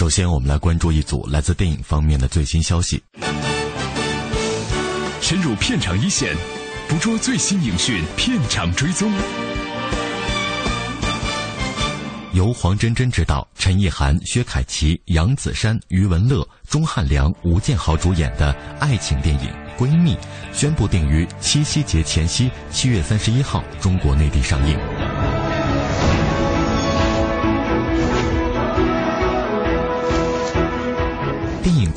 [0.00, 3.02] 首先，我们来关注一组来自电影方面的最新消息。
[5.20, 6.34] 深入片场一线，
[6.88, 9.12] 捕捉最新影讯，片场追踪。
[12.32, 20.14] 由黄真真执导、陈意涵、薛凯琪、杨子姗、余文乐、钟汉良、吴建豪主演的爱情电影《闺蜜》
[20.50, 24.78] 宣布定于七夕节前夕七月三十一号中国内地上映。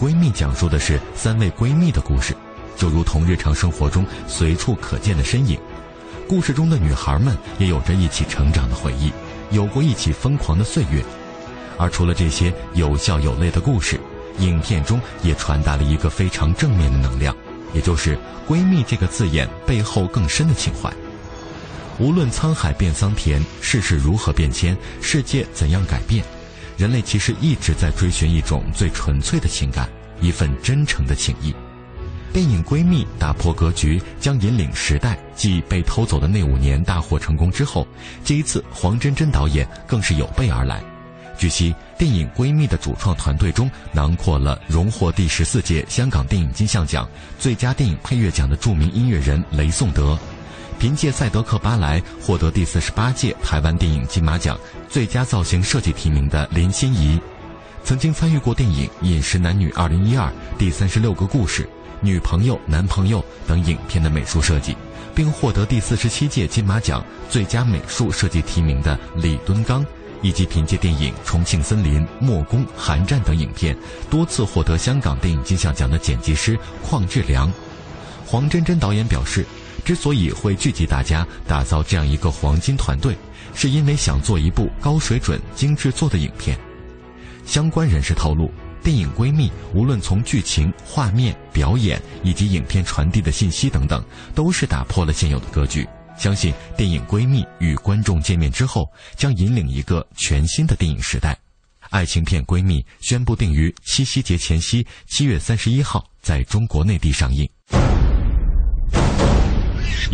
[0.03, 2.35] 闺蜜》讲述的是三位闺蜜的故事，
[2.75, 5.57] 就如同日常生活中随处可见的身影。
[6.27, 9.13] 故事中的女孩们也有着一起成长的回忆。
[9.51, 11.01] 有过一起疯狂的岁月，
[11.77, 13.97] 而除了这些有笑有泪的故事，
[14.39, 17.33] 影片中也传达了一个非常正面的能量，
[17.73, 20.91] 也就是“闺蜜”这个字眼背后更深的情怀。
[21.97, 26.25] 无论沧海变桑田，世事如何变迁，世界怎样改变，
[26.77, 29.87] 人类其实一直在追寻一种最纯粹的情感，
[30.21, 31.53] 一份真诚的情谊。
[32.31, 35.17] 电影《闺蜜》打破格局，将引领时代。
[35.35, 37.87] 继被偷走的那五年大获成功之后，
[38.25, 40.83] 这一次黄真真导演更是有备而来。
[41.37, 50.17] 据悉，电影《闺蜜》的主创团队中囊括了荣获第十四届香港电影金像奖最佳电影配乐奖的著名音乐人雷颂德，
[50.83, 54.59] 凭借《赛德克·巴莱》获得第四十八届台湾电影金马奖
[54.89, 57.17] 最佳造型设计提名的林心怡，
[57.85, 61.69] 曾经参与过电影《饮食男女二零一二》第三十六个故事。
[62.01, 64.75] 女朋友、男朋友等影片的美术设计，
[65.15, 69.85] 并获得第四十七届金马奖最佳美术设计提名的李敦刚，
[70.21, 73.73] 以及凭借电影《重庆森林》《墨攻》《寒战》等影片
[74.09, 77.49] 多次获得香港电影金像奖的剪辑师邝志良。
[78.25, 79.45] 黄真真导演表示，
[79.83, 83.15] 之所以会聚集大家打造这样一个黄金团队，
[83.53, 86.57] 是因为想做一部高水准、精致做的影片。
[87.45, 88.51] 相关人士透露。
[88.83, 94.03] 电影《闺蜜》无论从剧情、画面、表演以及影片传递的信息等等，
[94.35, 95.87] 都是打破了现有的格局。
[96.17, 101.33] 相信电影《闺蜜》与观众见面之后，将引领一个全新的电影时代。
[101.91, 107.49] 爱情片《闺蜜》宣布定于七夕节前夕七月三十一号在中国内地上映。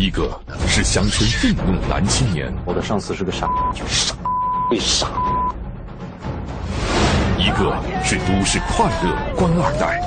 [0.00, 3.46] 一个是乡村愤怒男青年，我的上司是个傻，
[3.86, 4.14] 傻，
[4.70, 5.06] 被傻。
[7.36, 10.00] 一个是都市快乐官二代，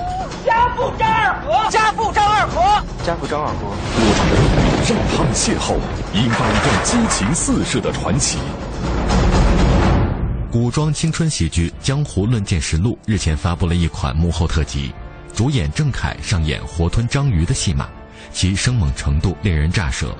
[0.44, 5.78] 家父张二和，家父张二和，家父张二和，路上的路遇让他们邂逅，
[6.16, 8.40] 引发一段激情四射的传奇。
[10.52, 14.92] 古装青春喜剧《江湖论剑实录》日前发布了一款幕后特辑，
[15.36, 17.88] 主演郑恺上演活吞章鱼的戏码，
[18.32, 20.16] 其生猛程度令人咋舌。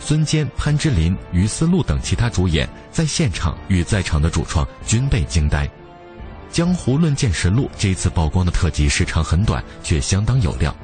[0.00, 5.66] 孙坚、潘之琳、于思路等其他主演在现场与在场的主创均被惊呆。
[6.52, 10.74] 《江湖论剑实录》这一次曝光的特辑时长很短，却相当有料。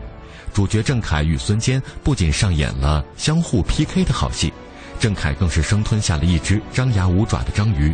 [0.52, 4.52] 主角郑恺与孙坚不仅上演了相互 PK 的好戏，
[4.98, 7.92] 郑恺更是生吞下了一只张牙舞爪的章鱼。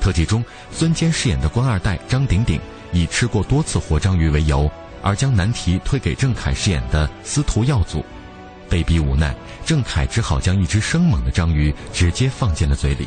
[0.00, 2.60] 特辑中，孙坚饰演的官二代张鼎鼎
[2.92, 4.70] 以吃过多次活章鱼为由，
[5.04, 8.04] 而将难题推给郑恺饰演的司徒耀祖。
[8.68, 9.32] 被逼无奈，
[9.64, 13.06] 郑恺只好将一只生猛的章鱼直接放进了嘴里。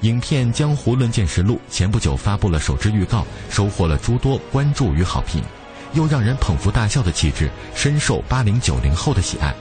[0.00, 5.42] 影片《江湖论剑实录》前不久发布了首支预告，收获了诸多关注与好评，
[5.92, 9.54] 又让人捧腹大笑的气质深受八零九零后的喜爱。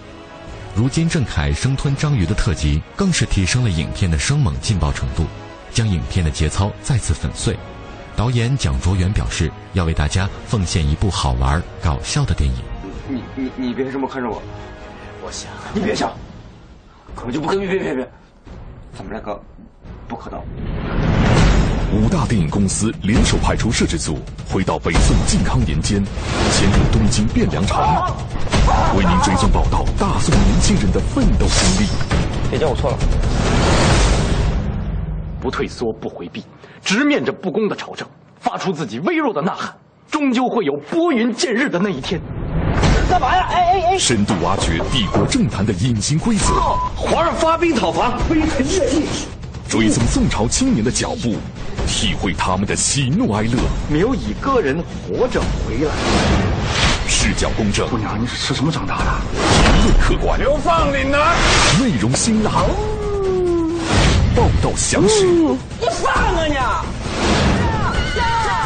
[0.75, 5.25] 如今郑恺生吞章鱼的特辑，更是提升了影片的生猛劲爆程度，
[5.73, 7.57] 将影片的节操再次粉碎。
[8.17, 12.55] 导演蒋卓元表示，要为大家奉献一部好玩搞笑的电影。
[13.07, 14.41] 你你你别这么看着我，
[15.23, 16.11] 我想你别笑，
[17.13, 18.11] 可就不可以别别别，
[18.97, 19.39] 咱们两个。
[20.07, 20.41] 不可能！
[21.93, 24.17] 五大电影公司联手派出摄制组，
[24.49, 26.03] 回到北宋靖康年间，
[26.53, 27.77] 潜入东京汴梁城，
[28.97, 31.89] 为您追踪报道大宋年轻人的奋斗经历。
[32.49, 32.97] 别叫我错了，
[35.39, 36.43] 不退缩，不回避，
[36.83, 38.07] 直面着不公的朝政，
[38.39, 39.75] 发出自己微弱的呐喊，
[40.09, 42.19] 终究会有拨云见日的那一天。
[43.09, 43.47] 干嘛呀？
[43.49, 43.97] 哎哎哎！
[43.97, 46.53] 深度挖掘帝国政坛的隐形规则。
[46.95, 49.05] 皇上发兵讨伐，微臣越议。
[49.69, 51.35] 追踪宋朝青年的脚步，
[51.87, 53.57] 体会他们的喜怒哀乐，
[53.89, 54.77] 没有一个人
[55.07, 55.91] 活着回来。
[57.07, 59.05] 视角公正，姑娘，你是吃什么长大的？
[59.73, 61.35] 评论客观，流放岭南，
[61.81, 62.51] 内容辛辣，
[64.37, 65.57] 报道详实，你
[65.89, 66.53] 放啊你！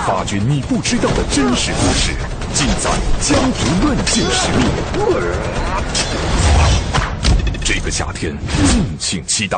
[0.05, 2.11] 发掘你不知道的真实故事，
[2.53, 2.89] 尽在
[3.21, 4.59] 《江湖论剑实录》。
[7.63, 8.35] 这个夏天，
[8.67, 9.57] 敬请期待。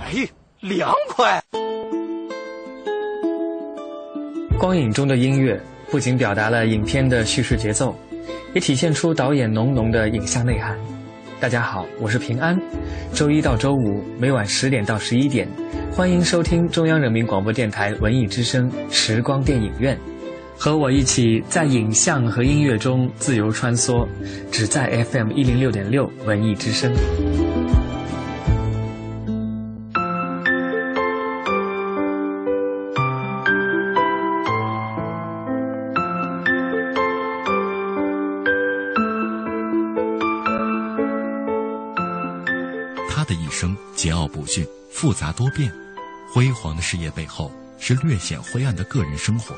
[0.00, 0.26] 哎，
[0.60, 1.42] 凉快！
[4.58, 5.60] 光影中的音乐
[5.90, 7.94] 不仅表达了影片的叙事节奏，
[8.54, 10.74] 也体现出导演浓浓的影像内涵。
[11.40, 12.60] 大家好，我是平安。
[13.14, 15.46] 周一到周五每晚十点到十一点，
[15.92, 19.96] 欢迎收听中央人民广播电台文艺之声时光电影院，
[20.56, 24.04] 和我一起在影像和音乐中自由穿梭，
[24.50, 26.92] 只在 FM 一零六点六文艺之声。
[43.98, 45.72] 桀骜不驯、复杂多变，
[46.32, 47.50] 辉煌的事业背后
[47.80, 49.56] 是略显灰暗的个人生活。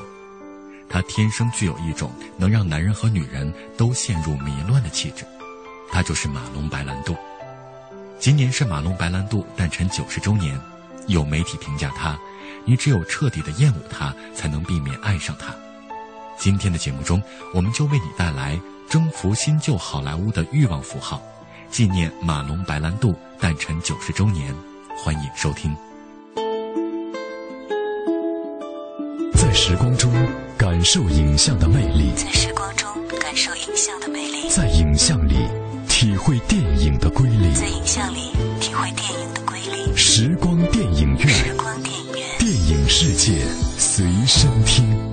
[0.89, 5.23] 他天生具有一种能让男人和女人都陷入迷乱的气质，
[5.91, 7.15] 他就是马龙白兰度。
[8.17, 10.59] 今年是马龙白兰度诞辰九十周年，
[11.05, 12.17] 有媒体评价他
[12.65, 15.53] ：“你只有彻底的厌恶他，才能避免爱上他。”
[16.39, 17.21] 今天的节目中，
[17.53, 18.59] 我们就为你带来
[18.89, 21.21] 征服新旧好莱坞的欲望符号。
[21.71, 24.53] 纪念马龙·白兰度诞辰九十周年，
[24.97, 25.73] 欢迎收听。
[29.33, 30.11] 在时光中
[30.57, 32.89] 感受影像的魅力，在时光中
[33.21, 35.47] 感受影像的魅力，在影像里
[35.87, 39.95] 体会电影的瑰丽，在影像里体会电影的瑰丽。
[39.95, 43.45] 时光电影院，时光电影院，电影世界
[43.77, 45.10] 随身听。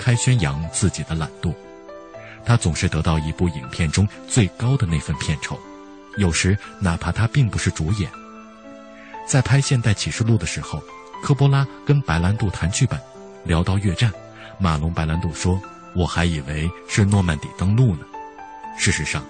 [0.00, 1.54] 开宣扬自己的懒惰。
[2.42, 5.60] 他总是得到一部影片中最高的那份片酬，
[6.16, 8.10] 有时哪怕他并不是主演。
[9.28, 10.82] 在拍《现代启示录》的时候，
[11.22, 12.98] 科波拉跟白兰度谈剧本，
[13.44, 14.10] 聊到越战，
[14.58, 15.60] 马龙白兰度说
[15.94, 18.00] ：“我还以为是诺曼底登陆呢。”
[18.78, 19.22] 事实上，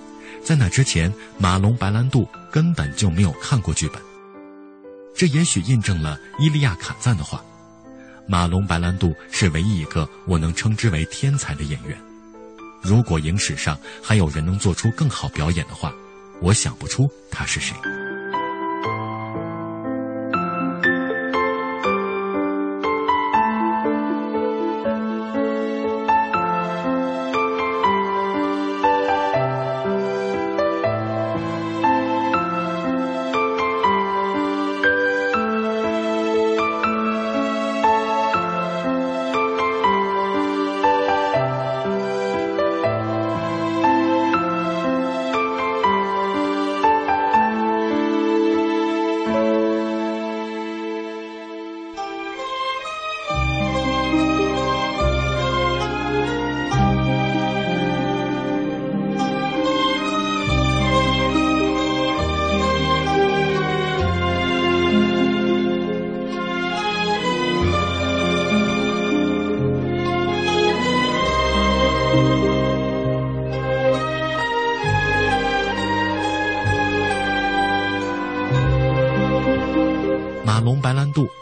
[0.45, 4.01] 在那之前，马龙白兰度根本就没有看过剧本。
[5.17, 7.43] 这也许印证了伊利亚卡赞的话。
[8.31, 12.01] 马龙·白兰度是唯一一个我能称之为天才的演员。
[12.81, 15.93] 如果影史上还有人能做出更好表演的话，
[16.41, 17.75] 我想不出他是谁。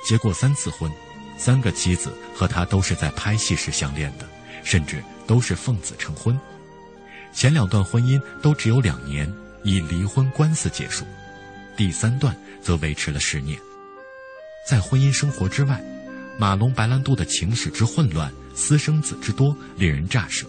[0.08, 0.90] 结过三次婚，
[1.36, 4.26] 三个妻子和他都是在拍戏时相恋的，
[4.64, 6.40] 甚至都是奉子成婚。
[7.30, 9.30] 前两段婚姻都只有两年，
[9.64, 11.04] 以离婚官司结束；
[11.76, 13.60] 第三段则维持了十年。
[14.66, 15.78] 在婚姻生活之外，
[16.38, 20.46] 马龙·白兰度的情史之混乱、私生子之多，令人咋舌。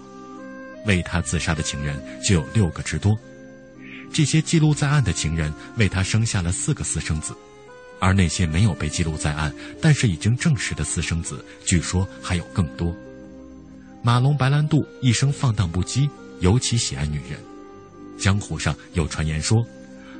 [0.85, 3.19] 为他自杀的情人就有六个之多，
[4.13, 7.35] 这些记录在案的情人为他生下了四个私生子。
[7.99, 12.95] 而那些没有被记录在案，但是已经证实的私生子，据说还有更多。
[14.01, 17.39] 马龙·白兰度一生放荡不羁，尤其喜爱女人。
[18.17, 19.65] 江湖上有传言说，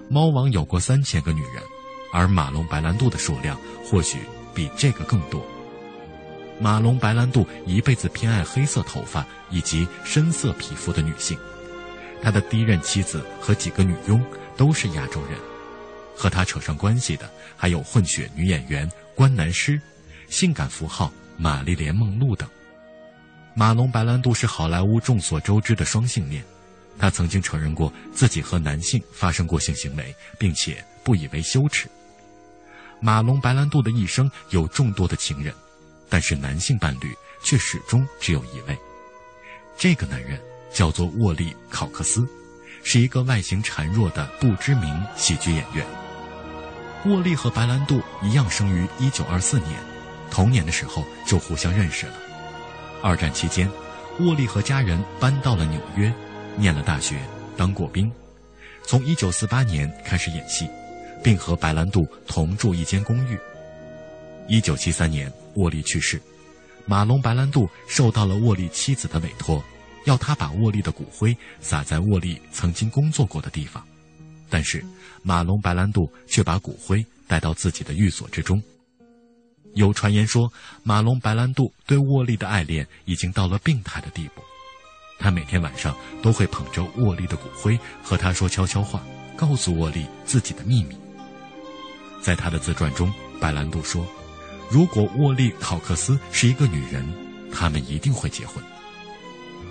[0.09, 1.63] 猫王有过三千个女人，
[2.11, 4.19] 而马龙·白兰度的数量或许
[4.53, 5.45] 比这个更多。
[6.59, 11.37] 马龙白兰度一辈子偏爱黑色头发以及深色皮肤的女性，
[12.21, 14.21] 他的第一任妻子和几个女佣
[14.57, 15.39] 都是亚洲人，
[16.19, 19.81] 和他扯上关系的还有混血女演员关南诗、
[20.27, 22.49] 性感符号玛丽莲梦露等。
[23.53, 26.43] 马龙白兰度是好莱坞众所周知的双性恋，
[26.97, 31.87] 他曾经承认过自己和男性发生过性行为，并且不以为羞耻。
[32.99, 35.53] 马龙白兰度的一生有众多的情人，
[36.09, 38.77] 但是男性伴侣却始终只有一位。
[39.77, 40.37] 这个男人
[40.73, 42.27] 叫做沃利·考克斯，
[42.83, 45.85] 是一个外形孱弱的不知名喜剧演员。
[47.05, 49.79] 沃利和白兰度一样生于1924年，
[50.29, 52.13] 童年的时候就互相认识了。
[53.01, 53.69] 二战期间，
[54.19, 56.13] 沃利和家人搬到了纽约，
[56.55, 57.19] 念了大学，
[57.55, 58.11] 当过兵，
[58.85, 60.69] 从1948年开始演戏。
[61.21, 63.37] 并和白兰度同住一间公寓。
[64.47, 66.17] 一九七三年，沃利去世，
[66.85, 69.61] 马龙白兰度受到了沃利妻子的委托，
[70.05, 73.85] 要他把沃利的骨灰撒在沃利曾经工作过的地方，
[74.49, 74.81] 但是
[75.29, 78.59] 马龙白兰度却把骨灰带到自己的寓所之中。
[79.75, 84.41] 有传言说，马龙白兰度对沃利的爱恋已经到了病态的地步，
[85.19, 89.03] 他每天晚上都会捧着沃利的骨灰和他说悄悄话，
[89.37, 90.97] 告诉沃利自己的秘密。
[92.23, 94.03] 在他的自传中，白兰度说
[94.67, 97.07] ：“如果沃利·考克斯是一个女人，
[97.53, 98.63] 他们一定会结婚。”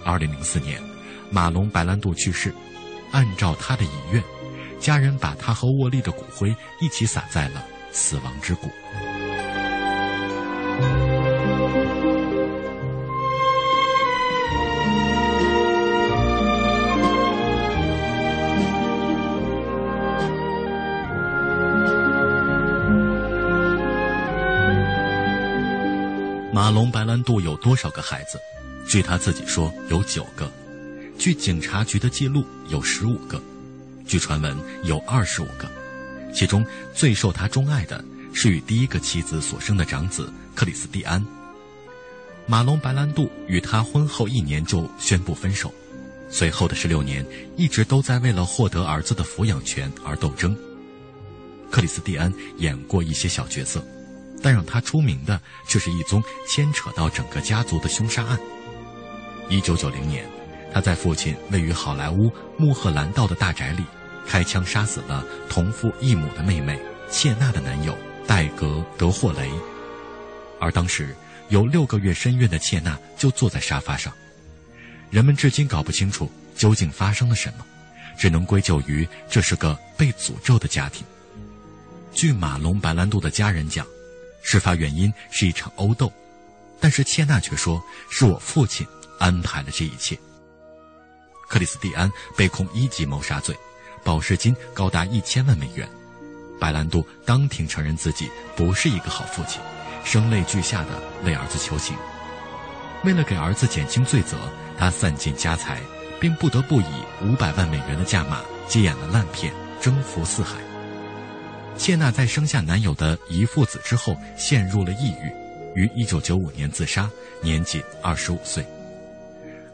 [0.07, 0.81] 二零零四年，
[1.33, 2.55] 马龙·白兰度去世，
[3.11, 4.23] 按照他的遗愿，
[4.79, 8.71] 家人把他和沃利的骨灰一起撒在了死亡之谷。
[26.53, 28.39] 马龙白兰度有多少个孩子？
[28.87, 30.51] 据他自己说有九个，
[31.19, 33.41] 据警察局的记录有十五个，
[34.09, 35.71] 据传闻有二十五个。
[36.35, 41.25] 其中最受他钟爱的是与第一个妻子所生的长子克里斯蒂安。
[42.47, 45.73] 马龙白兰度与他婚后一年就宣布分手，
[46.29, 47.25] 随后的十六年
[47.57, 50.57] 一直都在为了获得儿子的抚养权而斗争。
[51.71, 53.85] 克里斯蒂安演过一些小角色。
[54.41, 58.39] 但让他出名的却是一宗牵扯到整个家族的凶杀案。
[59.49, 60.25] 一九九零年，
[60.73, 63.83] 他在父亲位于好莱坞穆赫兰道的大宅里，
[64.29, 66.79] 开枪杀死了同父异母的妹妹
[67.11, 68.67] 切娜的男友戴格·
[68.99, 69.51] 德霍雷。
[70.61, 71.17] 而当时
[71.49, 74.13] 有六个月身孕的切娜就坐在沙发上。
[75.11, 77.65] 人们至今搞不清楚究竟发生了什么，
[78.19, 81.07] 只能归咎于这是个被诅咒的家庭。
[82.13, 83.87] 据马龙·白兰度的家人讲。
[84.41, 86.11] 事发原因是一场殴斗，
[86.81, 88.87] 但是切娜却说是我父亲
[89.19, 90.19] 安排了这一切。
[91.49, 93.55] 克里斯蒂安被控一级谋杀罪，
[94.05, 95.89] 保释金高达一千万美元。
[96.61, 99.61] 白兰度当庭承认自己不是一个好父亲，
[100.05, 101.97] 声泪俱下的为儿子求情。
[103.05, 104.37] 为了给儿子减轻罪责，
[104.77, 105.81] 他散尽家财，
[106.21, 106.87] 并不得不以
[107.23, 109.53] 五百万美元的价码接演了烂片
[109.85, 110.57] 《征服四海》。
[111.77, 117.09] 谢娜在生下男友的姨父子之后陷入了抑郁，于1995年自杀，
[117.41, 118.67] 年仅25岁。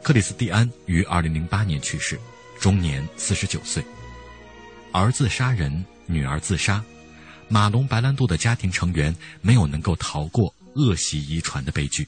[0.03, 2.19] 克里斯蒂安于2008年去世，
[2.59, 3.83] 终年49岁。
[4.97, 6.81] 儿子杀人，女儿自杀，
[7.49, 12.07] 马龙白兰度的家庭成员没有能够逃过恶习遗传的悲剧。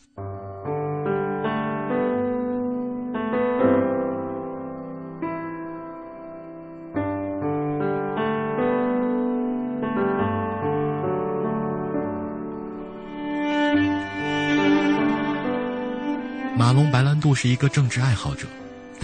[16.56, 18.48] 马龙白兰度是一个政治爱好者，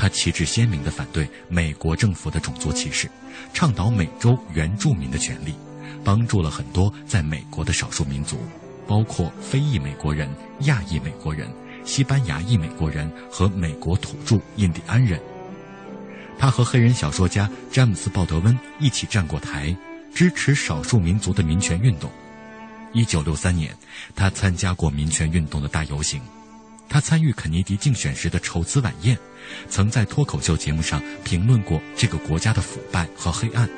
[0.04, 3.10] 他旗帜鲜明地反对美国政府的种族歧视，
[3.54, 5.56] 倡导美洲原住民的权利，
[6.04, 8.38] 帮助了很多在美国的少数民族，
[8.86, 10.30] 包括非裔美国人、
[10.64, 11.50] 亚裔美国人、
[11.86, 15.18] 西班牙裔美国人和美国土著印第安人。
[16.38, 19.74] 他和黑人小说家詹姆斯·鲍德温一起站过台，
[20.14, 22.12] 支持少数民族的民权运动。
[22.92, 23.74] 一九六三年，
[24.18, 26.22] 他参加过民权运动的大游行。
[26.90, 29.18] 他参与肯尼迪竞选时的筹资晚宴，
[29.70, 33.70] 曾在脱口秀节目上评论过这个国家的腐败和黑暗。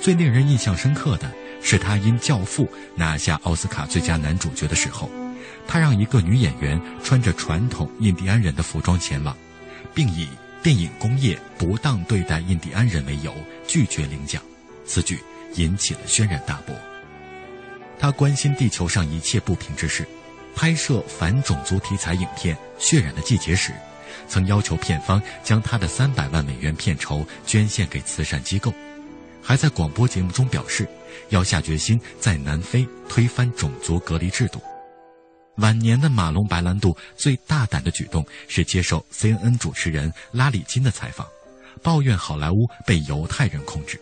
[0.00, 1.30] 最令人印象深刻的
[1.62, 5.10] 是，他因《教父》拿下奥斯卡最佳男主角的时候，
[5.66, 9.36] 他让一个女演员穿着传统印第安人的服装前往，
[9.94, 10.28] 并以
[10.62, 13.34] 电影工业不当对待印第安人为由
[13.66, 14.42] 拒绝领奖。
[14.86, 15.18] 此举
[15.56, 16.74] 引起了轩然大波。
[17.98, 20.06] 他关心地球上一切不平之事。
[20.54, 23.72] 拍摄反种族题材影片《血染的季节》时，
[24.28, 28.72] 曾要求片方将他的三百万美元片酬捐献给慈善机构，
[29.42, 30.88] 还在广播节目中表示
[31.30, 34.60] 要下决心在南非推翻种族隔离制度。
[35.56, 41.26] 晚年的马龙·白兰度最大胆的举动是接受 CNN 主持人拉里金的采访，
[41.82, 44.00] 抱怨好莱坞被犹太人控制，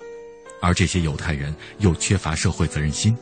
[0.60, 3.16] 而这些犹太人又缺乏社会责任心。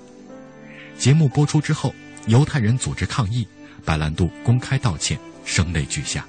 [0.99, 1.95] 节目播出之后，
[2.27, 3.47] 犹太人组织抗议，
[3.85, 6.27] 白兰度公开道歉，声泪俱下。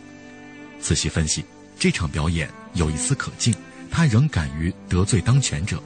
[0.85, 1.43] 仔细分析，
[1.79, 3.51] 这场表演有一丝可敬，
[3.89, 5.79] 他仍敢于得罪当权者；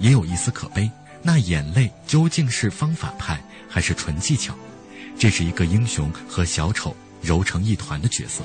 [0.00, 0.90] 也有一丝可悲，
[1.22, 4.52] 那眼泪究竟是方法派还是纯技巧？
[5.16, 8.42] 这是一个英雄和小丑揉成一团的角色。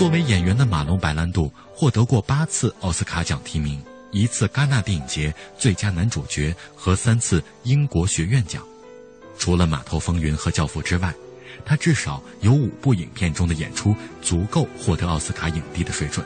[0.00, 8.66] 作为演员的马龙·白兰度获得过八次奥斯卡奖提名，一次戛纳电影节最佳男主角和三次英国学院奖。
[9.38, 11.12] 除了《码头风云》和《教父》之外，
[11.66, 16.24] 他至少有五部影片中的演出足够获得奥斯卡影帝的水准。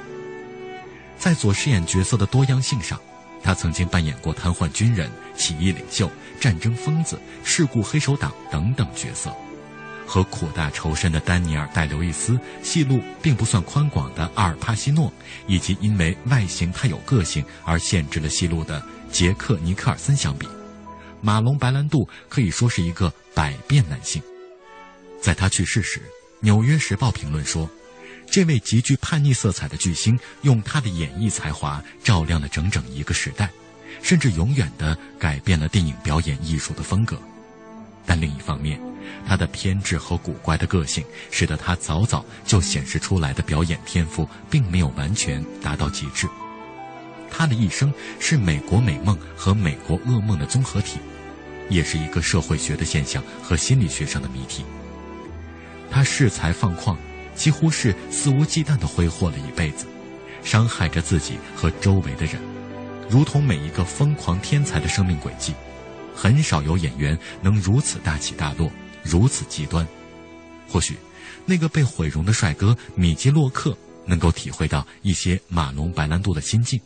[1.18, 3.00] 在所饰演角色的多样性上，
[3.42, 6.08] 他曾经扮演过瘫痪军人、起义领袖、
[6.40, 9.34] 战争疯子、事故黑手党等等角色，
[10.06, 15.12] 和苦大仇深的丹尼尔·戴刘易斯、戏路并不算宽广的阿尔帕西诺，
[15.46, 20.46] 以及因为外形太有个性而限制了戏路的杰克·尼克尔森相比，
[21.20, 24.23] 马龙·白兰度可以说是一个百变男性。
[25.20, 26.00] 在他去世时，
[26.40, 27.68] 《纽约时报》评论说
[28.30, 33.49] ：“这位极具叛逆色彩的巨星，用他的演绎才华照亮了整整一个时代，
[34.02, 37.18] 甚至永远地改变了电影表演艺术的风格。
[38.04, 38.78] 但另一方面，
[39.26, 46.28] 他的偏执和古怪的个性，使得他早早就显示出来的表演天赋，并没有完全达到极致。
[47.30, 50.98] 他的一生是美国美梦和美国噩梦的综合体，
[51.68, 54.64] 也是一个社会学的现象和心理学上的谜题。”
[55.90, 56.96] 他恃才放旷，
[57.35, 59.87] 几乎是肆无忌惮地挥霍了一辈子，
[60.42, 62.40] 伤害着自己和周围的人，
[63.09, 65.55] 如同每一个疯狂天才的生命轨迹。
[66.16, 68.70] 很少有演员能如此大起大落，
[69.04, 69.86] 如此极端。
[70.68, 70.96] 或许，
[71.46, 76.80] 那个被毁容的帅哥米基洛克能够体会到一些马龙·白兰度的心境。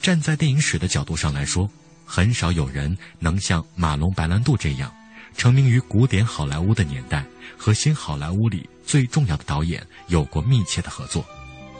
[0.00, 1.68] 站在电影史的角度上来说，
[2.04, 4.92] 很少有人能像马龙·白兰度这样。
[5.36, 7.22] 成名于古典好莱坞的年代，
[7.58, 11.22] 和新好莱坞里最重要的导演有过密切的合作，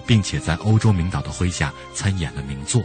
[0.06, 2.82] 并且在欧洲名导的麾下参演了名作。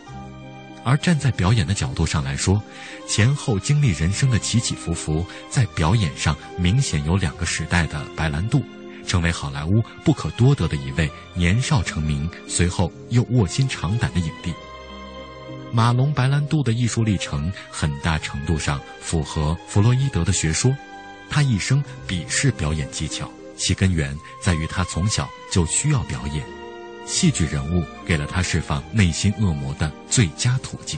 [0.85, 2.63] 而站在表演的角度上来说，
[3.12, 8.63] 前后经历人生的起起伏伏，在表演上明显有两个时代的白兰度，
[9.06, 14.54] 成为好莱坞不可多得的一位年少成名，随后又卧薪尝胆的影帝。
[15.74, 20.74] 马龙·白兰度的艺术历程很大程度上符合弗洛伊德的学说，
[21.30, 26.45] 他一生鄙视表演技巧，其根源在于他从小就需要表演，
[27.06, 30.97] 戏剧人物给了他释放内心恶魔的最佳途径。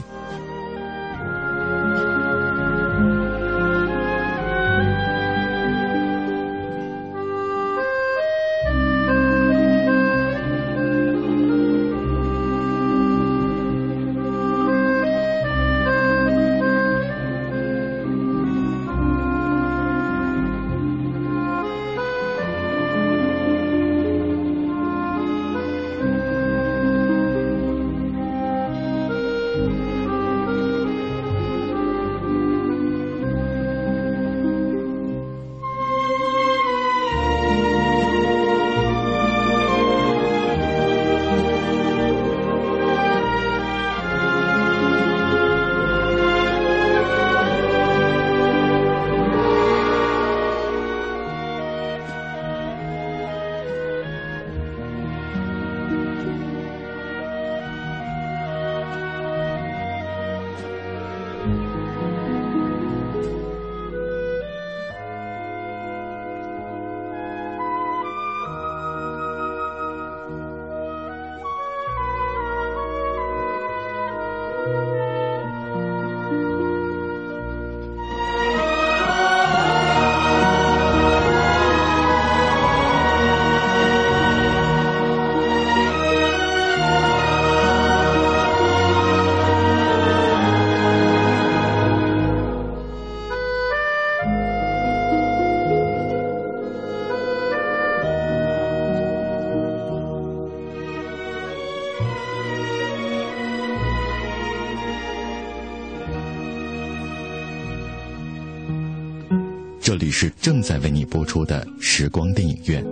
[110.40, 112.84] 正在为你播出的时光电影院。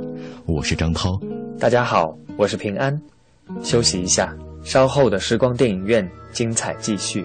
[0.46, 1.20] 我是张涛。
[1.58, 3.00] 大家好我是平安。
[3.62, 7.24] 休息一下稍后的时光电影院精彩继续。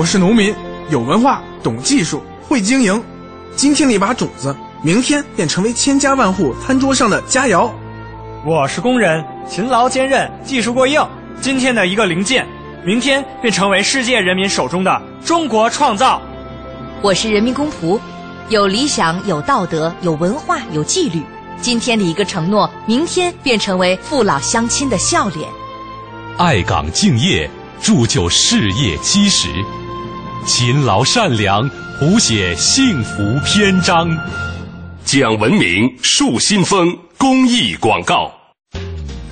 [0.00, 0.54] 我是农民
[0.88, 3.04] 有文化懂技术会经营
[3.54, 7.70] 今天的一把种子明天便成为千家万户餐桌上的佳肴。
[8.42, 11.06] 我是工人勤劳坚韧技术过硬
[11.42, 12.46] 今天的一个零件。
[12.82, 16.22] 明天便成为世界人民手中的中国创造。
[17.02, 18.00] 我是人民公仆
[18.48, 21.22] 有理想有道德有文化有纪律。
[21.60, 25.46] 今天的一个承诺明天便成为父老乡亲的笑脸。
[26.38, 27.50] 爱岗敬业
[27.82, 29.50] 铸就事业基石。
[30.46, 34.08] 勤劳善良，谱写幸福篇章。
[35.04, 38.32] 讲文明树新风公益广告。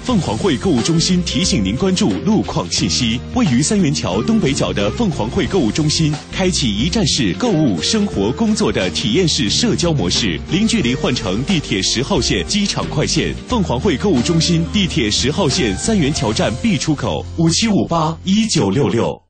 [0.05, 3.19] 凤凰汇购物中心提醒您关注路况信息。
[3.35, 13.35] 位于三元桥东北角的凤凰汇购物中心，开启一站式购物、生活、工作的体验式社交模式，零距离换乘地铁十号线机场快线。
[13.49, 19.28] 凤凰汇购物中心地铁十号线三元桥站 B 出口，五七五八一九六六。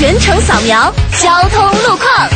[0.00, 2.30] 全程扫描交通路况。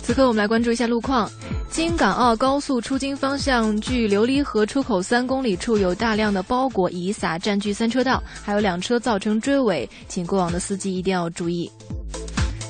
[0.00, 1.30] 此刻我们来关注一下路况。
[1.70, 11.70] 京港澳高速出京方向，距琉璃河出口三公里处有大量的包裹遗撒，占据三车道，还有两车造成追尾，请过往的司机一定要注意。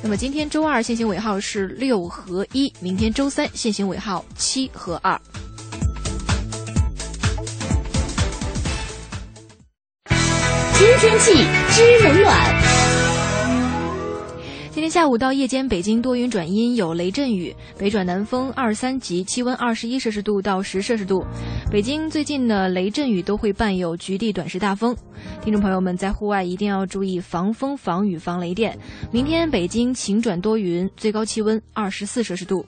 [0.02, 5.18] 那么今天周二限行尾号是六和一，明天周三限行尾号七和二。
[10.88, 11.32] 知天气，
[11.68, 12.34] 知冷暖。
[14.70, 21.22] 今天下午到夜间，北京多云转阴，有雷阵雨，北转南风二三级，气温二十一摄氏度到十摄氏度。
[21.70, 24.96] 北京最近的雷阵雨都会伴有局地短时大风，
[25.44, 28.78] 听众朋友们在户外一定要注意防风、防雨、防雷电。
[29.12, 32.64] 明天北京晴转多云，最高气温二十四摄氏度。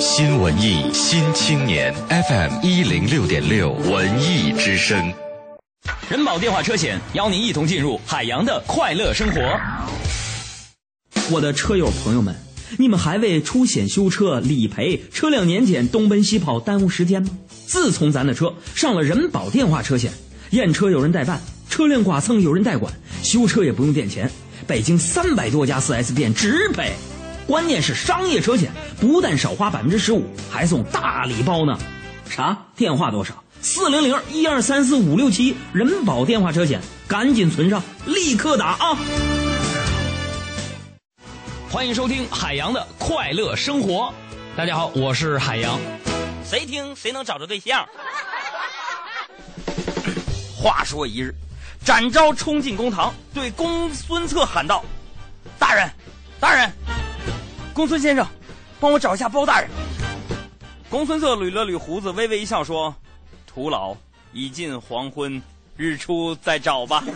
[0.00, 5.12] 新文艺新青年 FM 一零六点六文艺之声，
[6.10, 9.40] 人保电话车险邀您一同进入海洋的快乐生活。
[11.30, 12.34] 我的车友朋友们，
[12.76, 17.30] 你们还为出险修车、理赔、车辆年检东奔西跑耽误时间吗？
[17.66, 20.12] 自从咱的车上了人保电话车险，
[20.50, 24.28] 验车有人代办，车辆剐蹭有人代管，修车也不用垫钱，
[24.66, 26.92] 北京三百多家 4S 店直赔。
[27.46, 31.78] 关键是商业车险不但少花百分之十五，还送大礼包呢。
[32.30, 32.56] 啥？
[32.74, 33.44] 电话多少？
[33.60, 38.96] 四零零一二三四五六七，人保电话车险，赶紧存上，立刻打啊！
[41.70, 44.12] 欢迎收听海洋的快乐生活。
[44.56, 45.78] 大家好，我是海洋。
[46.44, 47.86] 谁听谁能找着对象。
[50.56, 51.34] 话说一日，
[51.84, 54.82] 展昭冲进公堂，对公孙策喊道
[55.58, 55.90] ：“大人，
[56.40, 56.72] 大人！”
[57.74, 58.24] 公孙先生，
[58.78, 59.68] 帮我找一下包大人。
[60.88, 62.94] 公孙策捋了捋胡子，微微一笑说
[63.52, 63.96] ：“徒劳，
[64.32, 65.42] 已近黄昏，
[65.76, 67.02] 日出再找吧。”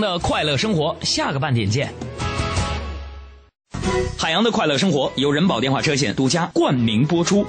[0.00, 1.92] 洋的快乐生活，下个半点见。
[4.16, 7.46] 海洋的快乐生活由人保电话车险独家冠名播出。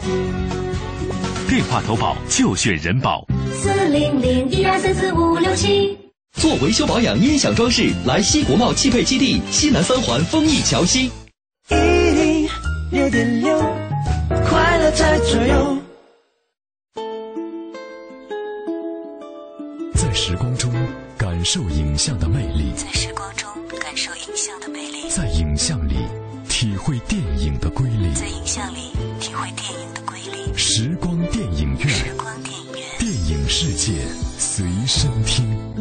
[1.47, 3.25] 电话投保就选人保。
[3.53, 5.97] 四零零一二三四五六七。
[6.33, 11.11] 做维修保养、音响装饰，来西国贸汽配基地西南三环丰益桥西。
[11.69, 12.49] 一零
[12.91, 13.59] 六点六，
[14.49, 15.77] 快乐在左右。
[19.93, 20.71] 在时光中。
[21.41, 23.49] 感受影像的魅力，在时光中
[23.79, 25.95] 感受影像的魅力，在影像里
[26.47, 30.55] 体会电影的瑰丽，在影像里体会电影的瑰丽。
[30.55, 34.05] 时光电影院，时光电影院，电影世界
[34.37, 35.80] 随身听。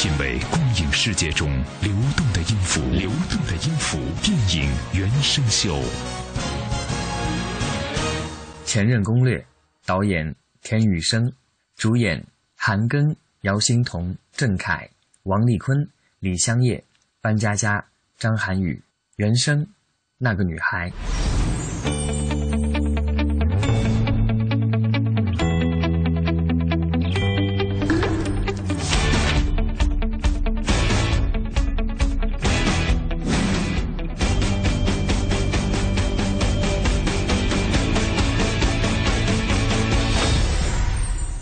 [0.00, 1.50] 品味光影世界中
[1.82, 3.98] 流动的音符，流动的音符。
[4.22, 5.76] 电影原声秀，
[8.64, 9.38] 《前任攻略》，
[9.84, 11.32] 导演田雨生，
[11.74, 14.88] 主演韩庚、姚欣彤、郑恺、
[15.24, 15.76] 王丽坤、
[16.20, 16.84] 李香叶、
[17.20, 17.84] 班佳佳、
[18.16, 18.80] 张涵予，
[19.16, 19.66] 原声，
[20.16, 20.92] 那个女孩。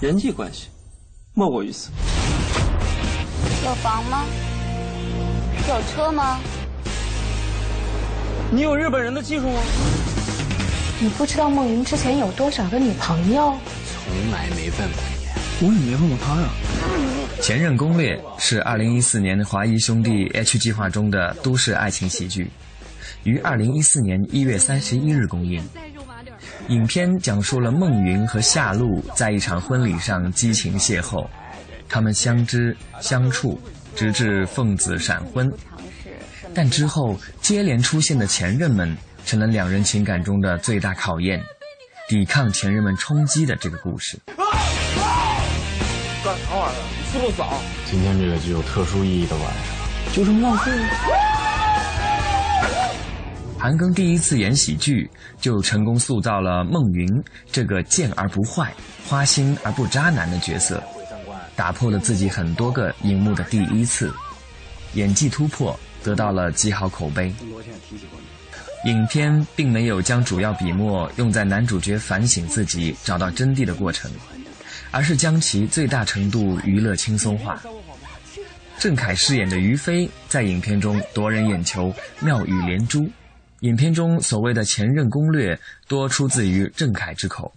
[0.06, 0.68] 人际关系，
[1.34, 1.90] 莫过于此。
[3.64, 4.24] 有房吗？
[5.68, 6.38] 有车吗？
[8.52, 9.60] 你有日本人的技术吗？
[11.00, 13.52] 你不知道孟云之前有多少个女朋友？
[14.04, 15.02] 从来没问过
[15.58, 16.48] 你，我也没问过他呀。
[17.42, 22.48] 《前任攻略》是二零一四年华谊兄弟 H 计划中的都市爱情喜剧，
[23.24, 25.60] 于二零一四年一月三十一日公映。
[26.68, 31.24] 影片讲述了孟云和夏露在一场婚礼上激情邂逅，
[31.88, 33.60] 他们相知相处，
[33.94, 35.48] 直至奉子闪婚。
[36.52, 41.40] 但之后接连出现的前任们，成了两人情感中的最大考验，
[42.08, 44.18] 抵抗前任们冲击的这个故事。
[46.24, 46.82] 干啥玩意儿？
[46.98, 47.46] 你是不是傻？
[47.88, 51.35] 今天这个具有特殊意义的晚上，就这么浪费了。
[53.58, 57.08] 韩庚第一次演喜剧，就成功塑造了孟云
[57.50, 58.72] 这个贱而不坏、
[59.08, 60.82] 花心而不渣男的角色，
[61.56, 64.12] 打破了自己很多个荧幕的第一次，
[64.94, 67.34] 演技突破，得到了极好口碑。
[68.84, 74.10] 影片并没有将主要笔墨用在男主角反省自己、找到真谛的过程，
[74.90, 77.60] 而是将其最大程度娱乐轻松化。
[78.78, 83.10] 郑恺饰演的于飞在影片中夺人眼球，妙语连珠。
[83.60, 87.52] 影片中所谓的前任攻略多出自于郑恺之口。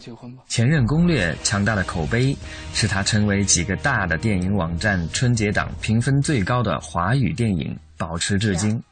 [0.00, 0.42] 结婚吧。
[0.48, 2.36] 前任攻略强大的口碑，
[2.74, 8.82] 使它成为几个大的电影网站春节档评分最高的华语电影，保持至今。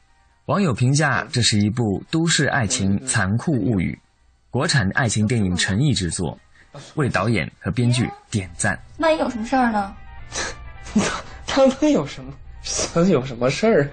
[0.45, 3.99] 网友评价这是一部都市爱情残酷物语，
[4.49, 6.39] 国产爱情电影诚意之作，
[6.95, 8.79] 为导演和编剧点赞。
[8.99, 9.93] 万一有什么事儿呢？
[11.45, 12.31] 他能有什么？
[12.95, 13.89] 能有什么事儿？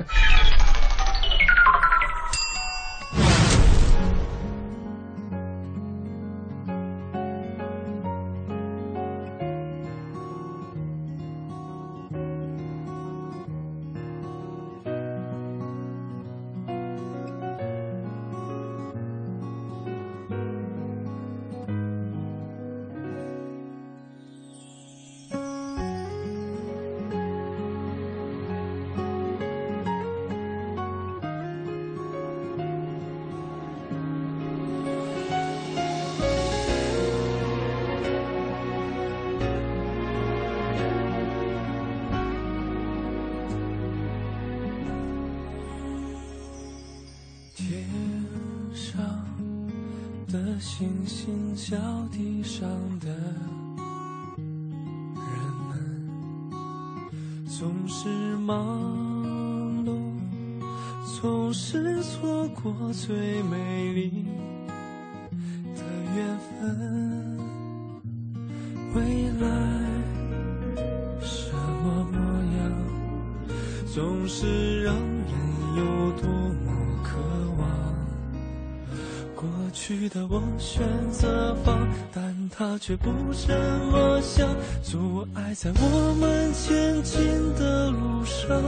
[82.84, 83.54] 却不这
[83.92, 88.60] 么想，阻碍在我们前进的路上。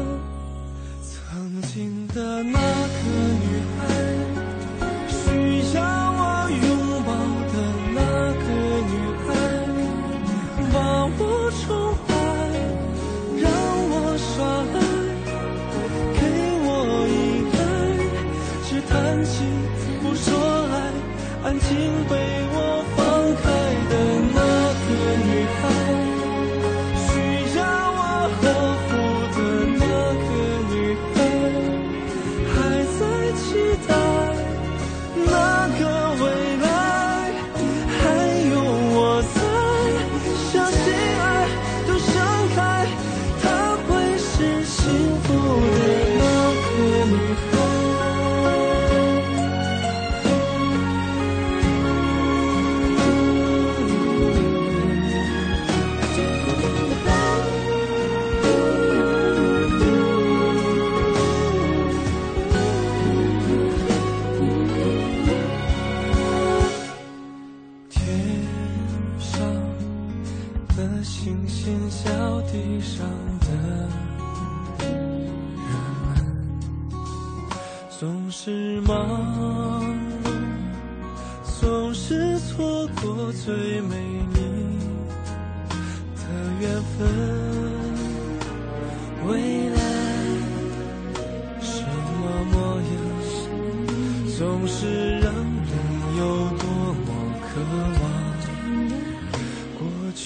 [1.03, 2.57] 曾经的那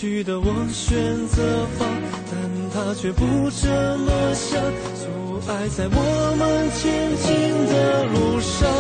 [0.01, 1.89] 去的我选择放，
[2.31, 2.39] 但
[2.73, 3.67] 他却不这
[3.99, 4.63] 么想，
[4.95, 7.27] 阻碍在我们前进
[7.67, 8.71] 的路上。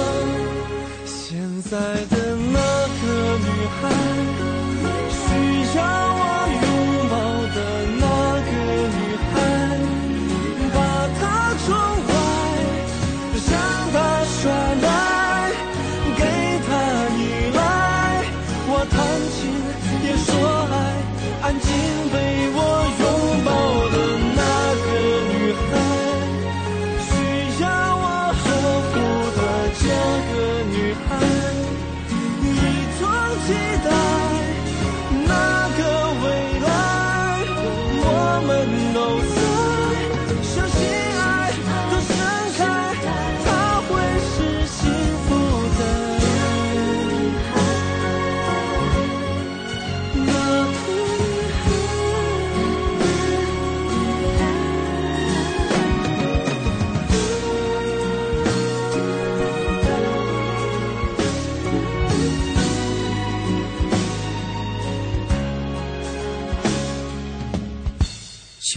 [1.05, 2.61] 现在的那
[3.03, 3.05] 个
[3.37, 3.49] 女
[3.83, 3.91] 孩，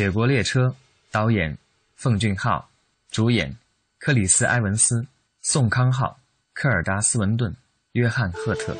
[0.02, 0.66] 雪国列车》，
[1.12, 1.56] 导演
[1.95, 2.68] 奉俊昊，
[3.12, 3.56] 主演
[3.99, 5.06] 克里斯·埃文斯、
[5.43, 6.18] 宋康昊、
[6.54, 7.56] 科尔达·斯文顿、
[7.91, 8.74] 约翰·赫特。《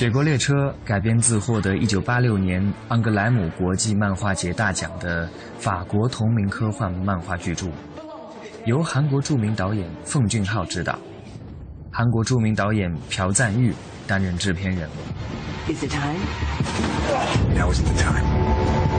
[0.00, 5.28] 雪国列车》改编自获得1986年安格莱姆国际漫画节大奖的
[5.58, 7.66] 法国同名科幻漫画巨著，
[8.64, 10.98] 由韩国著名导演奉俊昊执导，
[11.92, 13.74] 韩国著名导演朴赞玉
[14.06, 14.88] 担任制片人。
[15.68, 16.16] Is it time?
[17.54, 18.24] Now isn't the time.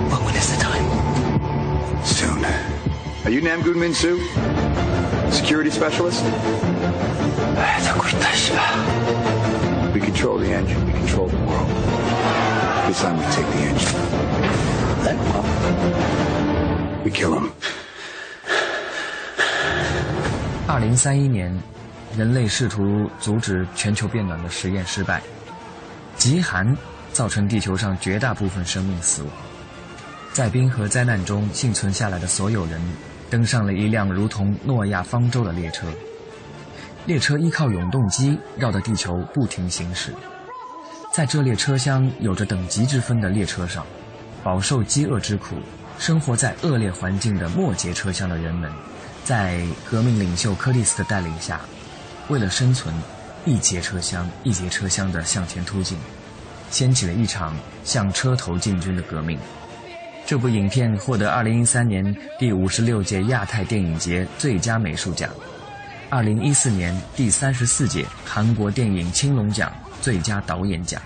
[0.07, 0.85] But when is the time?
[2.05, 2.45] Soon.
[3.25, 4.19] Are you Nam Goodman Sue?
[5.31, 6.23] Security specialist?
[7.55, 9.40] We
[10.21, 10.85] control the engine.
[10.85, 11.67] We control the world.
[12.87, 13.95] This time we take the engine.
[15.03, 15.17] Then
[17.03, 17.49] we kill him.
[20.67, 21.51] 二零三一年，
[22.15, 25.21] 人类试图阻止全球变暖的实验失败，
[26.15, 26.77] 极寒
[27.11, 29.31] 造成地球上绝大部分生命死亡。
[30.31, 32.79] 在冰河灾难中幸存下来的所有人，
[33.29, 35.87] 登上了一辆如同诺亚方舟的列车。
[37.05, 40.13] 列车依靠永动机绕着地球不停行驶。
[41.11, 43.85] 在这列车厢有着等级之分的列车上，
[44.43, 45.57] 饱受饥饿之苦、
[45.99, 48.71] 生活在恶劣环境的末节车厢的人们，
[49.23, 51.59] 在革命领袖柯蒂斯的带领下，
[52.29, 52.93] 为了生存，
[53.45, 55.97] 一节车厢一节车厢的向前突进，
[56.69, 59.37] 掀起了一场向车头进军的革命。
[60.25, 65.29] 这部影片获得2013年第五十六届亚太电影节最佳美术奖
[66.11, 71.01] ，2014年第三十四届韩国电影青龙奖最佳导演奖。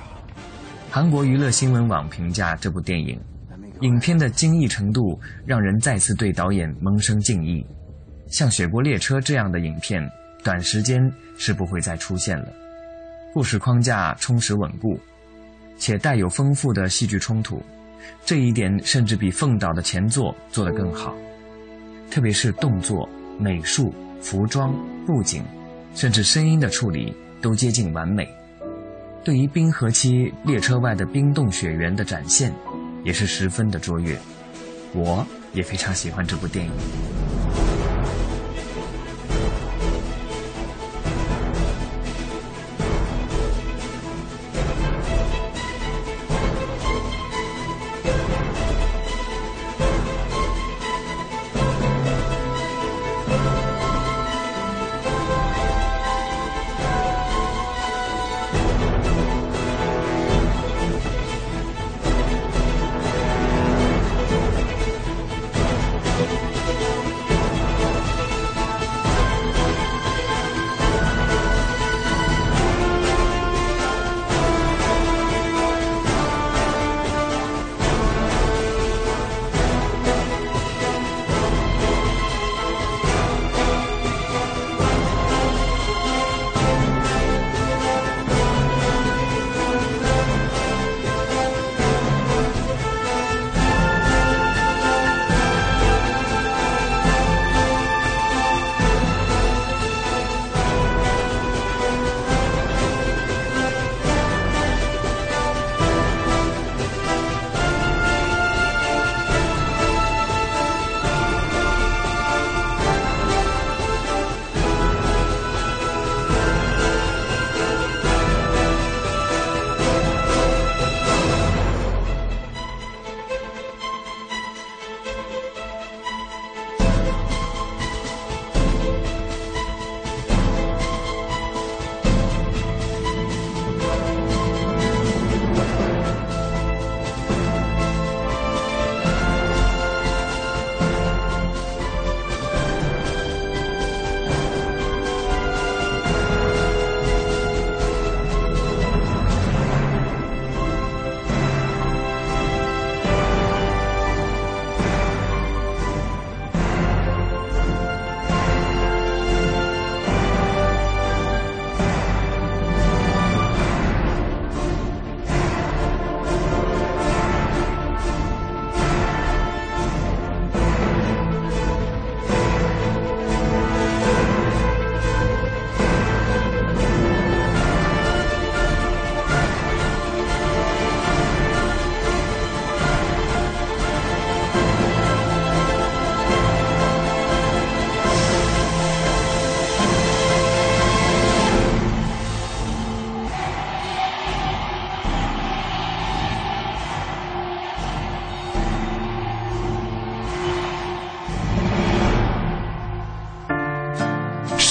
[0.90, 3.20] 韩国娱乐新闻网评价这部电影，
[3.82, 7.64] 影片的精益程度让人再次对导演萌生敬意。
[8.28, 10.02] 像《雪国列车》这样的影片，
[10.44, 11.00] 短时间
[11.38, 12.48] 是不会再出现了。
[13.32, 15.00] 故事框架充实稳固，
[15.78, 17.62] 且带有丰富的戏剧冲突。
[18.26, 21.14] 这一点甚至比凤岛的前作做得更好，
[22.10, 23.94] 特别是动作、美术、
[24.26, 24.74] 服装、
[25.06, 25.44] 布景，
[25.94, 28.28] 甚至声音的处理都接近完美。
[29.24, 32.52] 对于冰河期列车外的冰冻雪原的展现，
[33.04, 34.18] 也是十分的卓越。
[34.96, 35.24] 我
[35.54, 36.72] 也非常喜欢这部电影。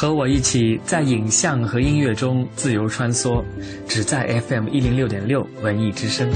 [0.00, 3.44] 和我一起在影像和音乐中自由穿梭，
[3.86, 6.26] 只在 FM 一零六点六文艺之声。《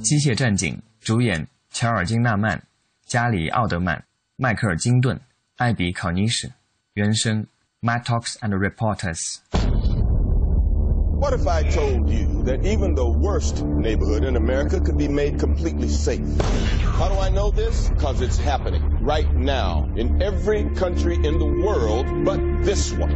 [0.00, 0.74] 机械战警》
[1.06, 2.62] 主演乔尔金纳曼、
[3.04, 4.02] 加里奥德曼、
[4.36, 5.20] 迈克尔金顿、
[5.56, 6.50] 艾比考尼什，
[6.94, 7.46] 原声
[7.82, 9.67] Mad Talks and Reporters。
[11.18, 15.88] What if I told you that even the worst neighborhood in America could be made completely
[15.88, 16.40] safe?
[16.80, 17.88] How do I know this?
[17.88, 23.10] Because it's happening right now in every country in the world but this one.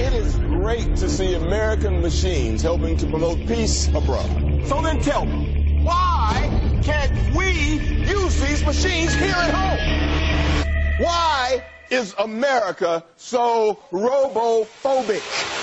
[0.00, 4.66] It is great to see American machines helping to promote peace abroad.
[4.66, 11.06] So then tell me, why can't we use these machines here at home?
[11.06, 15.57] Why is America so robophobic?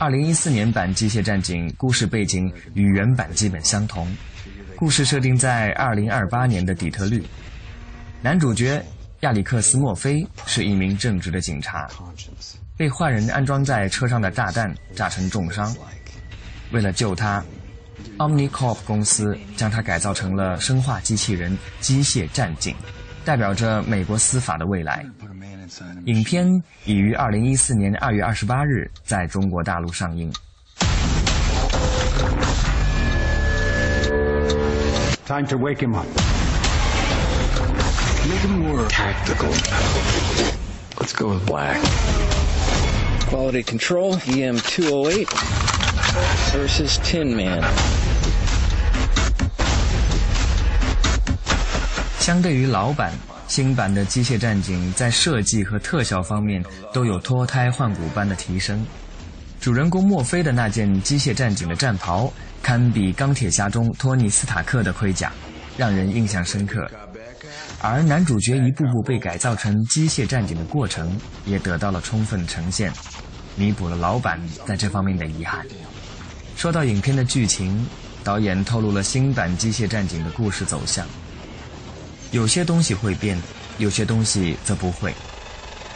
[0.00, 4.08] 二零一四年版《机械战警》故事背景与原版基本相同，
[4.74, 7.22] 故事设定在二零二八年的底特律。
[8.22, 8.82] 男主角
[9.20, 11.86] 亚历克斯·墨菲是一名正直的警察，
[12.78, 15.70] 被坏人安装在车上的炸弹炸成重伤。
[16.72, 17.44] 为了救他
[18.16, 22.74] ，OmniCorp 公司将他改造成了生化机器人——机械战警，
[23.22, 25.04] 代表着美国司法的未来。
[26.06, 30.32] 影片已于二零一四年二月二十八日在中国大陆上映。
[35.26, 36.06] Time to wake him up.
[38.28, 39.48] Make him more tactical.
[40.98, 41.78] Let's go with black.
[43.28, 45.28] Quality Control, EM 208
[46.52, 47.64] versus Tin Man.
[52.18, 53.12] 相对于老版，
[53.50, 58.86] 新版的《机械战警》在设计和特效方面都有脱胎换骨般的提升。
[59.60, 62.32] 主人公墨菲的那件机械战警的战袍，
[62.62, 65.32] 堪比钢铁侠中托尼·斯塔克的盔甲，
[65.76, 66.88] 让人印象深刻。
[67.80, 72.92] 而男主角一步步被改造成机械战警的过程，也得到了充分呈现，
[73.56, 75.66] 弥补了老版在这方面的遗憾。
[76.54, 77.84] 说到影片的剧情，
[78.22, 81.04] 导演透露了新版《机械战警》的故事走向。
[82.32, 83.36] 有些东西会变，
[83.78, 85.12] 有些东西则不会。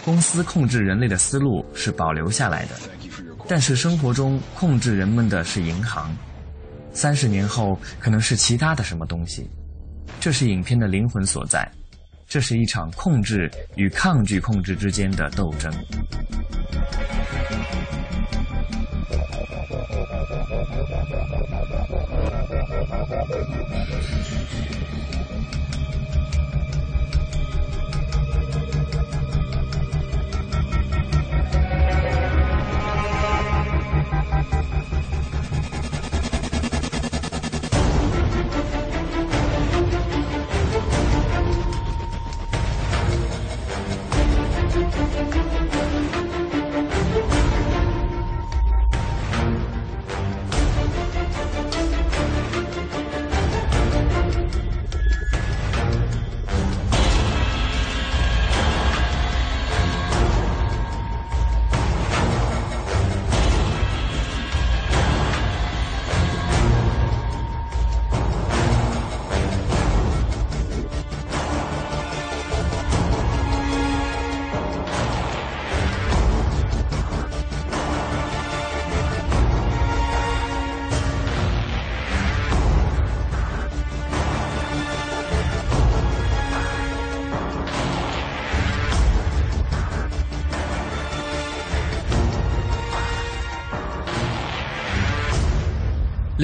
[0.04, 2.74] 公司控制人类的思路是保留下来的，
[3.48, 6.14] 但是生活中控制人们的是银行。
[6.92, 9.48] 三十年后可能是其他的什么东西，
[10.20, 11.70] 这是影片的灵魂所在。
[12.26, 15.72] 这是一场控制与抗拒控制之间的斗争。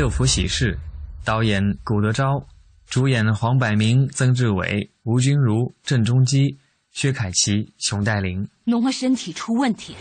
[0.00, 0.78] 六福喜事，
[1.26, 2.46] 导演古德昭，
[2.88, 6.56] 主演黄百鸣、曾志伟、吴君如、郑中基、
[6.90, 8.48] 薛凯琪、熊黛林。
[8.64, 9.98] 农花身体出问题了，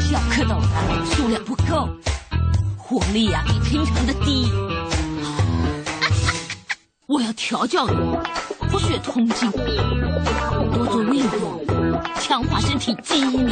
[0.00, 1.86] 小蝌蚪的数量不够，
[2.78, 4.50] 活力啊比平常的低。
[7.06, 7.96] 我要调教你，
[8.70, 9.50] 不血通经，
[10.72, 11.62] 多做运动，
[12.18, 13.46] 强化身体机能。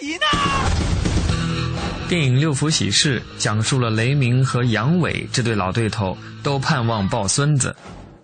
[0.00, 0.26] 下雨呢！
[2.08, 7.74] 电影《六福喜事》讲述了雷鸣和杨伟这对老对头都盼望抱孙子，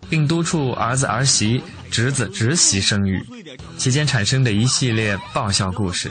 [0.08, 3.22] 并督促儿子儿媳、侄子侄媳生育，
[3.76, 6.10] 期间产生的一系列爆笑故事。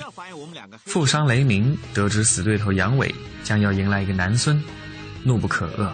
[0.85, 3.13] 富商雷鸣得知死对头杨伟
[3.43, 4.61] 将要迎来一个男孙。
[5.23, 5.89] 怒不可遏，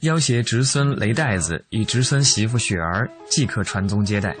[0.00, 4.36] 要挟侄孙雷袋子与侄孙媳妇雪儿即刻传宗接代，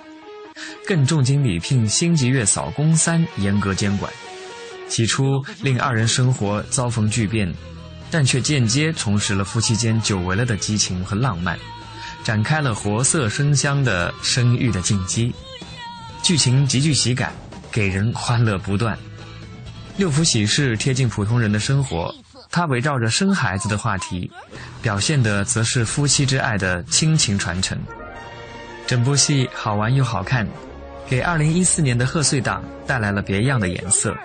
[0.86, 4.12] 更重金礼聘星级月嫂宫三严格监管。
[4.90, 7.50] 起初令二人生活遭逢巨变，
[8.10, 11.56] 但却间接重拾了夫妻间久违了的激情和浪漫，
[12.24, 15.32] 展开了活色生香的生育的进击。
[16.22, 17.32] 剧情极具喜感，
[17.70, 18.98] 给人欢乐不断。
[19.96, 22.14] 六福喜事贴近普通人的生活。
[22.50, 24.28] 它围绕着生孩子的话题，
[24.82, 27.78] 表现的则是夫妻之爱的亲情传承。
[28.88, 30.44] 整部戏好玩又好看，
[31.08, 34.16] 给2014年的贺岁档带来了别样的颜色。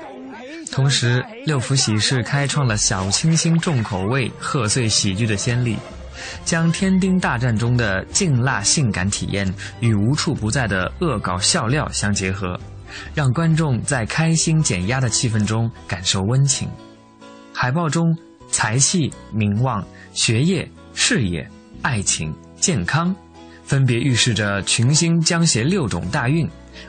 [0.75, 5.77] 同时，六福喜事开创了小清新重口味贺岁喜剧的先例，
[6.43, 9.47] 将天丁大战中的劲辣性感体验
[9.79, 12.59] 与无处不在的恶搞笑料相结合，
[13.13, 16.67] 让观众在开心减压的气氛中感受温情。
[17.53, 18.13] 海报中，
[18.51, 19.81] 财气、名望、
[20.13, 21.49] 学业、事业、
[21.83, 23.15] 爱情、健康，
[23.63, 26.45] 分别预示着群星将携六种大运，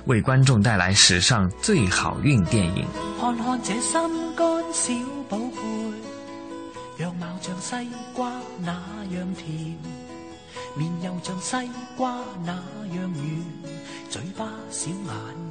[0.07, 2.85] 为观众带来史上最好运电影。
[3.19, 3.99] 看看这心
[4.37, 4.93] 肝小
[5.29, 8.73] 宝贝，样貌像西瓜那
[9.11, 9.75] 样甜，
[10.77, 13.45] 面又像西瓜那样圆，
[14.11, 14.97] 嘴巴小眼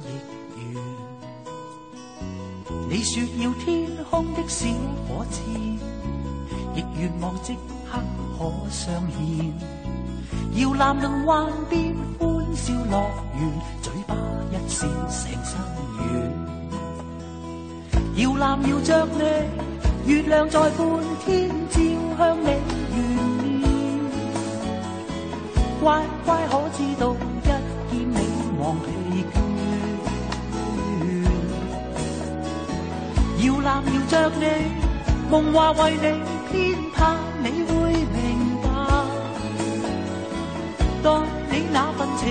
[0.04, 0.82] 亦圆。
[2.88, 4.68] 你说要天空的小
[5.08, 5.44] 火箭，
[6.72, 7.54] 亦愿望即
[7.90, 8.00] 刻
[8.38, 9.52] 可上现。
[10.54, 13.52] 要蓝能幻变欢笑乐园，
[13.82, 14.14] 嘴巴
[14.52, 15.58] 一笑成心
[16.12, 16.45] 愿。
[18.16, 19.20] 摇篮摇着你，
[20.10, 20.70] 月亮在半
[21.22, 21.78] 天照
[22.16, 22.48] 向你
[22.96, 22.98] 圆
[23.42, 23.62] 面。
[25.82, 27.14] 乖乖可知道，一
[27.44, 28.18] 见你
[28.58, 28.86] 忘疲
[29.34, 29.36] 倦。
[33.46, 34.44] 摇篮摇着你，
[35.30, 36.00] 梦话为你
[36.50, 36.54] 编
[36.94, 36.98] 排，
[37.42, 37.72] 你会
[38.14, 38.16] 明
[38.62, 38.64] 白。
[41.02, 41.06] 待
[41.50, 42.24] 你那份情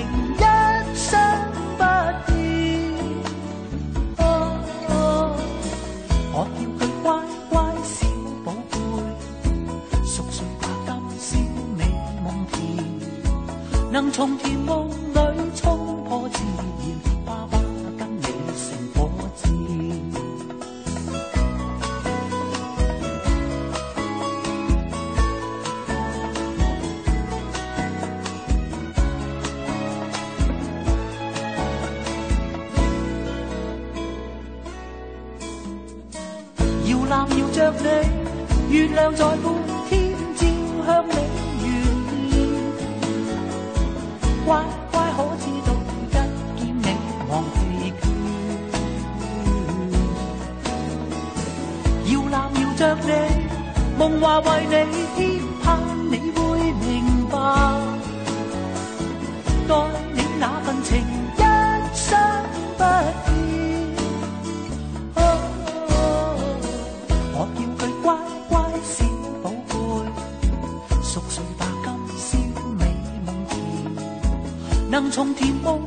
[13.95, 15.21] 能从甜梦里
[15.55, 16.65] 冲破自然，
[17.25, 17.57] 爸爸
[17.97, 18.23] 跟你
[18.57, 19.49] 成火箭。
[36.91, 37.85] 摇篮摇着你，
[38.69, 39.64] 月亮在半
[54.25, 55.77] 话为你编排，
[56.09, 56.41] 你会
[56.81, 56.83] 明
[57.29, 57.37] 白。
[59.67, 59.71] 待
[60.15, 60.97] 你那份情
[61.37, 61.41] 一
[61.93, 62.09] 生
[62.75, 62.81] 不
[63.25, 63.27] 变。
[67.35, 68.05] 我叫佢乖
[68.49, 68.51] 乖
[68.81, 69.05] 小
[69.43, 69.71] 宝贝，
[71.03, 72.25] 熟睡吧今宵
[72.79, 72.81] 美
[73.27, 73.53] 梦甜，
[74.89, 75.79] 能从甜梦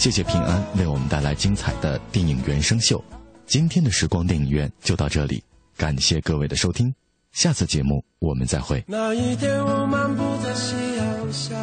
[0.00, 3.04] 谢谢平安为我们带来精彩的电影原声秀。
[3.44, 5.44] 今天的时光电影院就到这里，
[5.76, 6.90] 感谢各位的收听，
[7.32, 8.82] 下次节目我们再会。
[8.88, 11.54] 那一天，我漫步在夕阳下，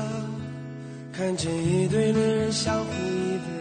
[1.12, 3.57] 看见一对恋人相互依偎。